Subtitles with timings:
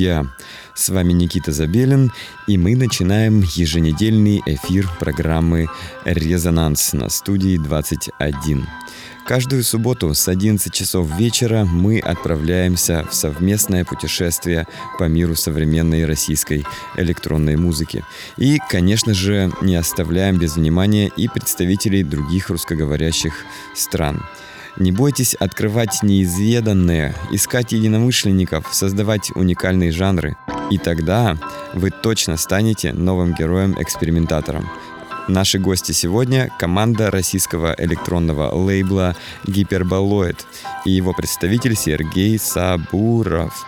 [0.00, 0.24] Друзья!
[0.74, 2.10] С вами Никита Забелин,
[2.46, 5.66] и мы начинаем еженедельный эфир программы
[6.06, 8.66] «Резонанс» на студии 21.
[9.26, 14.66] Каждую субботу с 11 часов вечера мы отправляемся в совместное путешествие
[14.98, 16.64] по миру современной российской
[16.96, 18.02] электронной музыки.
[18.38, 23.34] И, конечно же, не оставляем без внимания и представителей других русскоговорящих
[23.74, 24.24] стран–
[24.80, 30.36] не бойтесь открывать неизведанное, искать единомышленников, создавать уникальные жанры.
[30.70, 31.36] И тогда
[31.74, 34.68] вы точно станете новым героем-экспериментатором.
[35.28, 39.14] Наши гости сегодня– команда российского электронного лейбла
[39.46, 40.46] «Гиперболоид»
[40.84, 43.66] и его представитель Сергей Сабуров.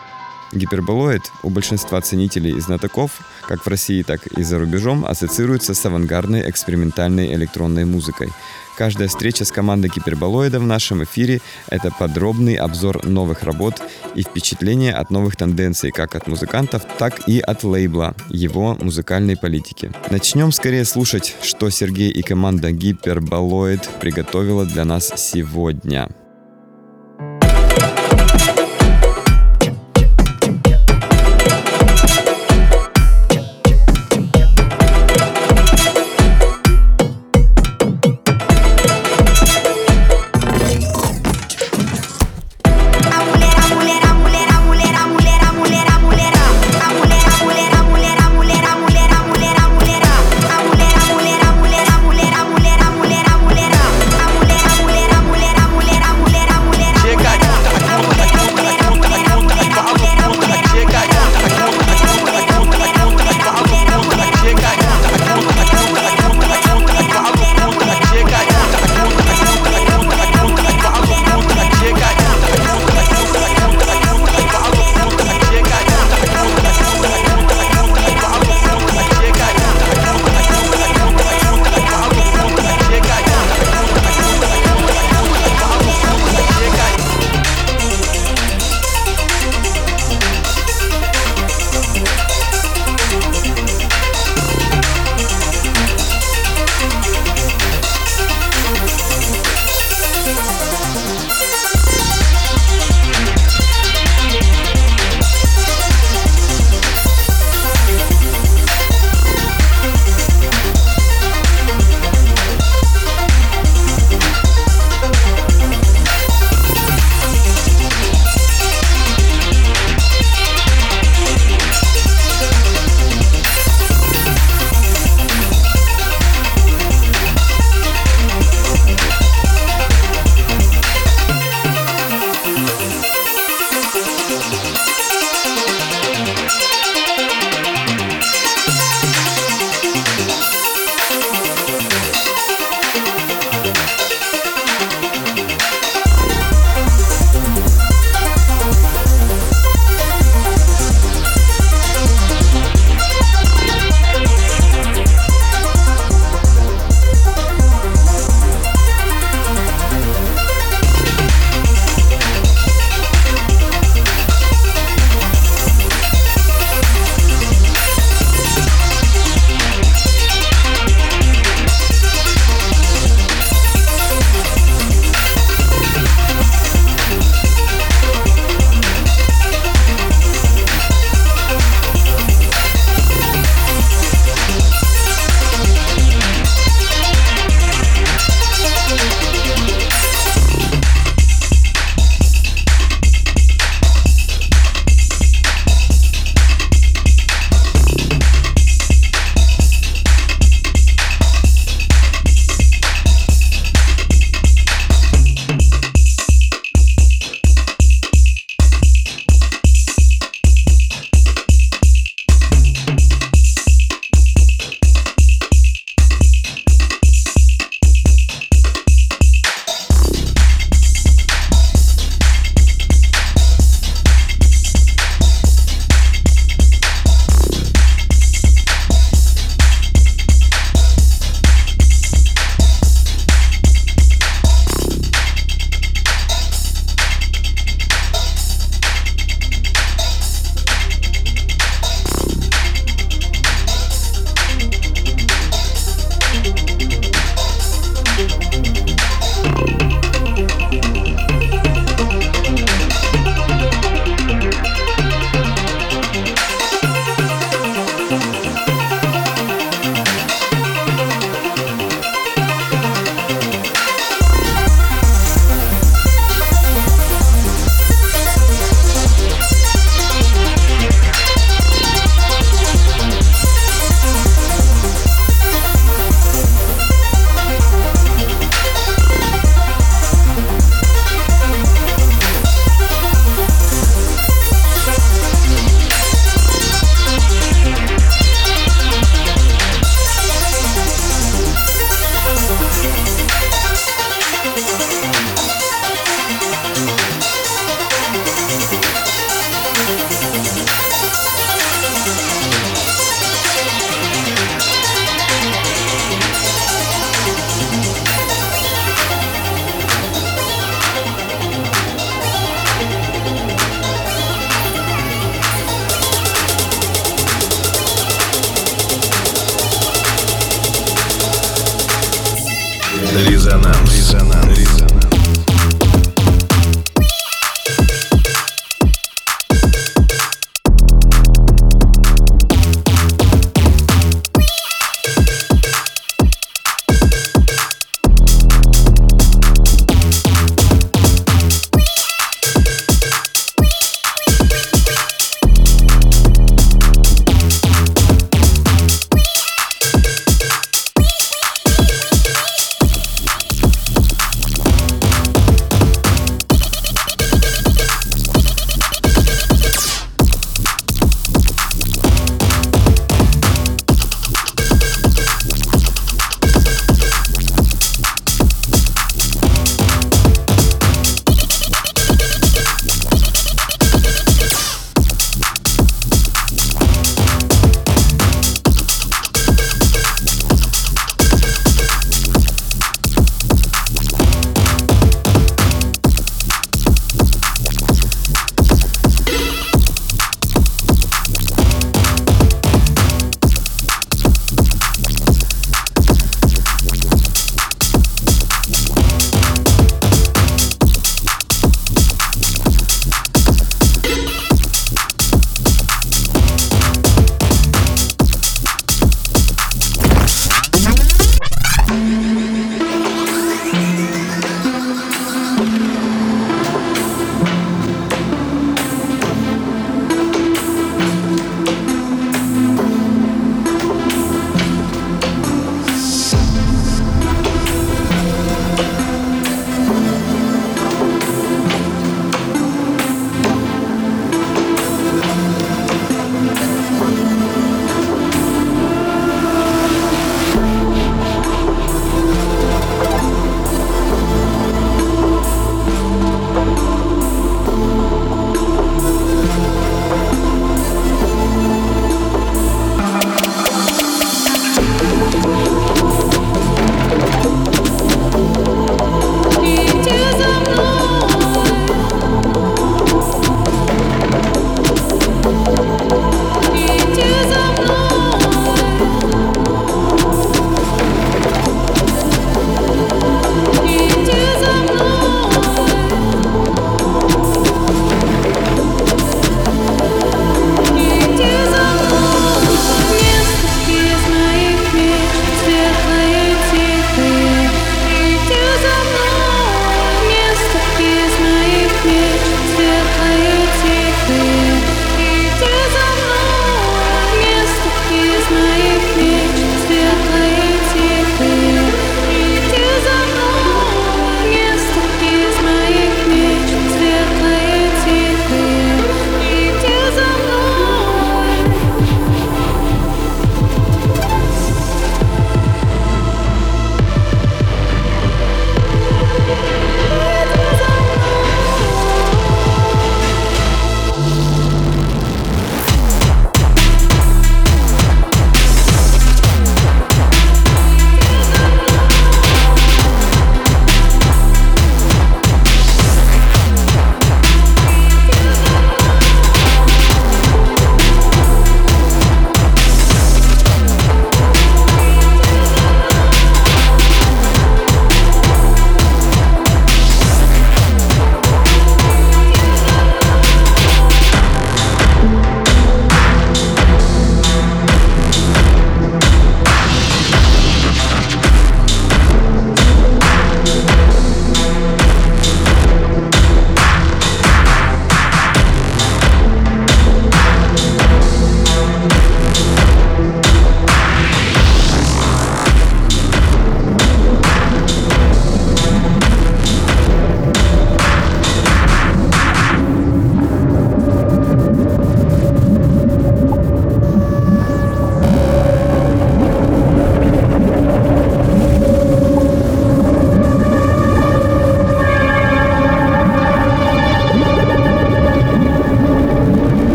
[0.53, 5.85] Гиперболоид у большинства ценителей и знатоков, как в России, так и за рубежом, ассоциируется с
[5.87, 8.29] авангардной экспериментальной электронной музыкой–
[8.77, 13.83] Каждая встреча с командой Гиперболоида в нашем эфире— это подробный обзор новых работ
[14.15, 19.93] и впечатления от новых тенденций как от музыкантов, так и от лейбла, его музыкальной политики.
[20.11, 26.09] Начнем скорее слушать, что Сергей и команда Гиперболоид приготовила для нас сегодня.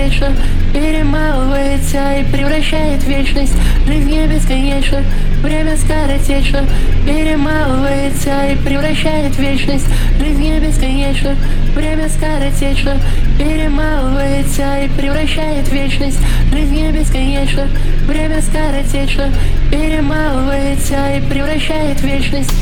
[0.00, 0.32] сердечно
[0.72, 3.54] Перемалывается и превращает вечность.
[3.86, 5.02] Жизнь не бесконечна,
[5.42, 6.64] время скоротечно
[7.04, 9.86] Перемалывается и превращает вечность.
[10.18, 11.36] Жизнь не бесконечна,
[11.74, 12.96] время скоротечно
[13.36, 16.18] Перемалывается и превращает вечность.
[16.52, 17.68] Жизнь не бесконечна,
[18.06, 19.32] время скоротечно
[19.70, 22.52] Перемалывается и превращает вечность.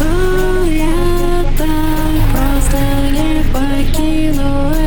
[0.00, 1.68] О, я так
[2.32, 2.78] просто
[3.10, 4.81] не покину.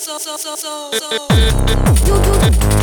[0.00, 1.28] so so so so so.
[1.28, 2.79] So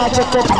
[0.00, 0.59] Magical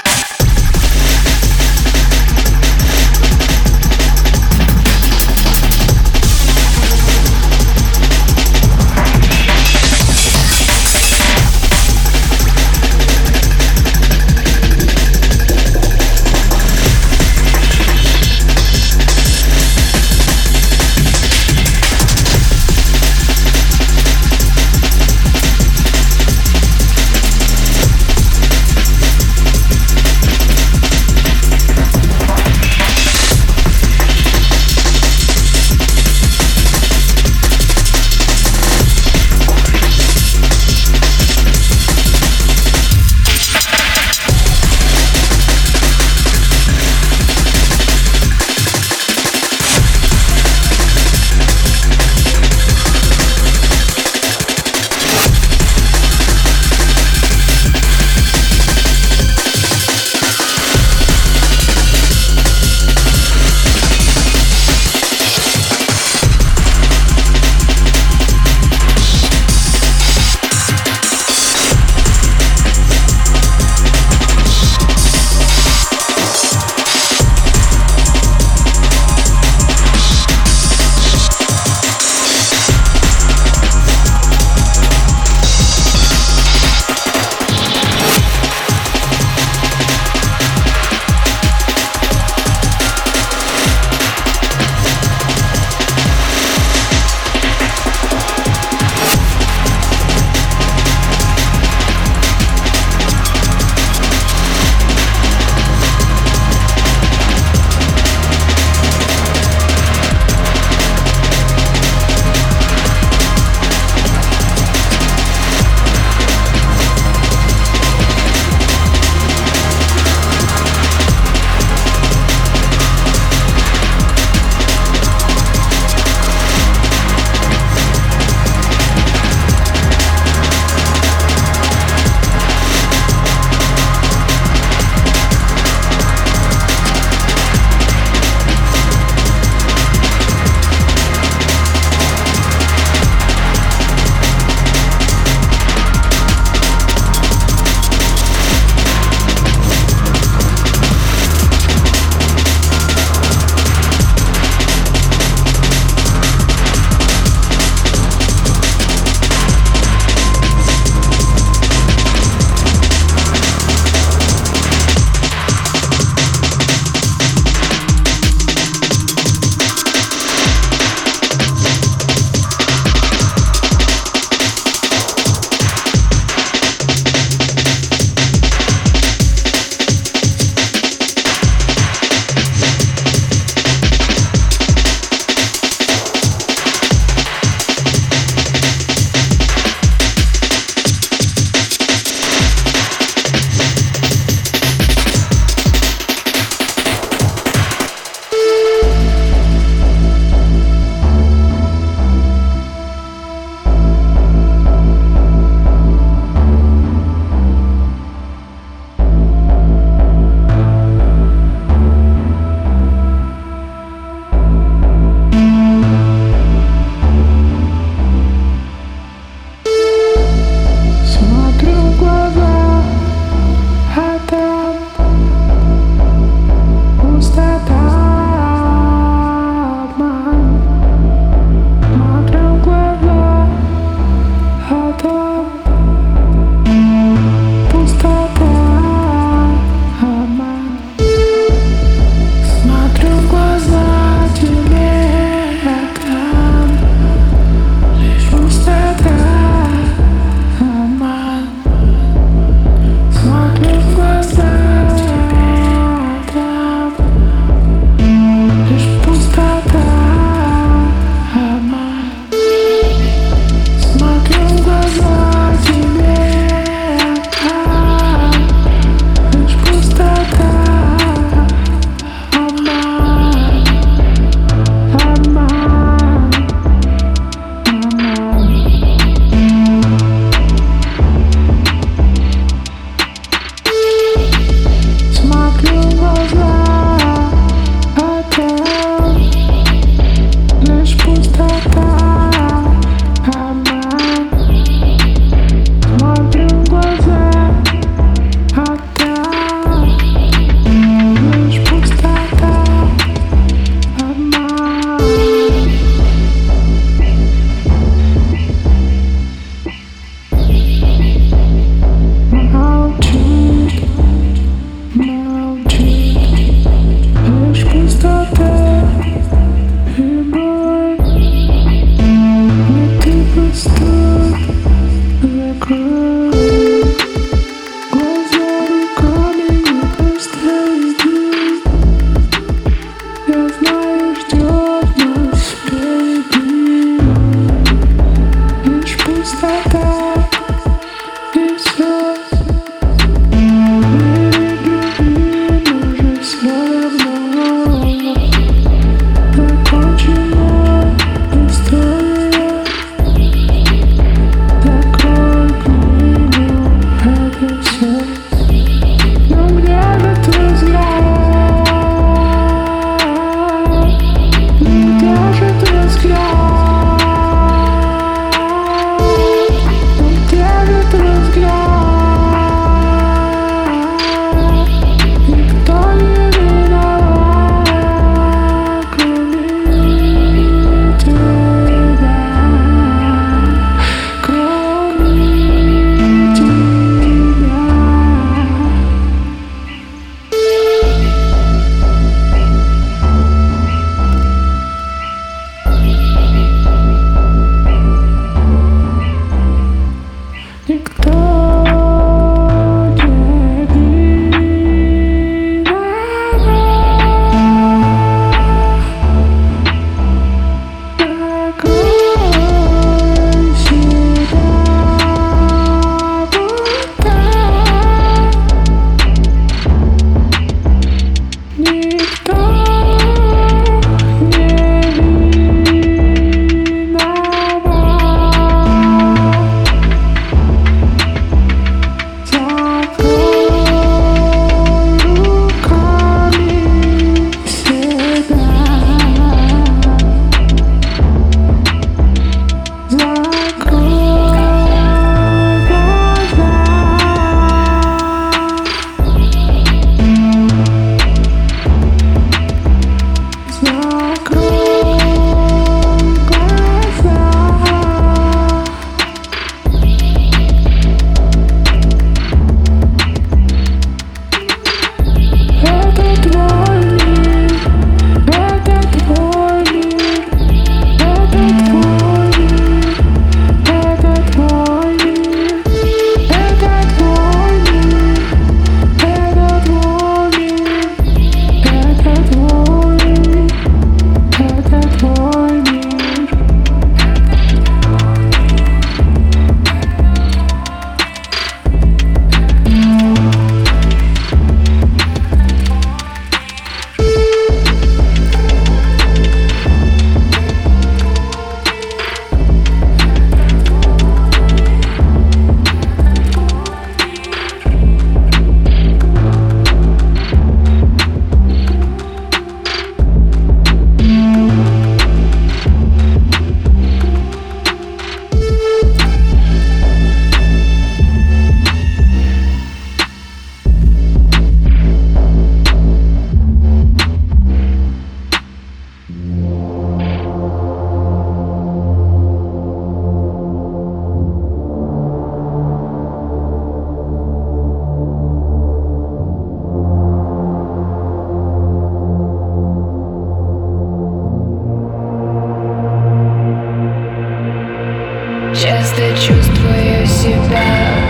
[549.15, 550.61] Чувствую себя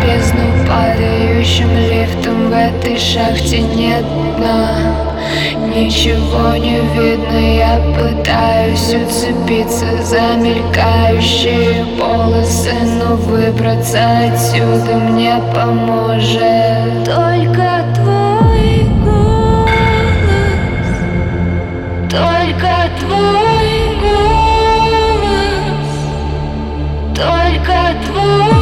[0.04, 2.50] бездну падающим лифтом.
[2.50, 4.06] В этой шахте нет
[4.38, 5.12] дна.
[5.74, 17.86] Ничего не видно, я пытаюсь уцепиться за мелькающие полосы Но выбраться отсюда мне поможет Только
[17.96, 19.70] твой голос.
[22.10, 23.51] Только твой
[28.22, 28.61] Только твой